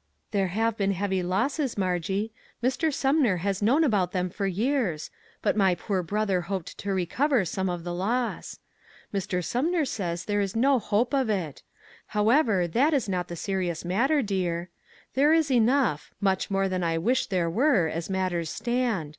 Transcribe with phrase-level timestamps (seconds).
[0.30, 2.32] ""There have been heavy losses, Margie;
[2.62, 2.94] Mr.
[2.94, 5.10] Sumner has known about them for years,
[5.42, 8.60] but my poor brother hoped to recover some of the loss;
[9.12, 9.42] Mr.
[9.44, 11.64] Sumner says there is no hope of it.
[12.06, 14.70] However, that is not the serious matter, dear;
[15.14, 19.18] there is enough, much more than I wish there were, as matters stand.